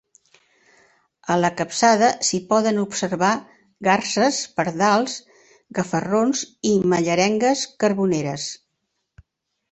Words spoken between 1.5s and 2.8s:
capçada, s'hi poden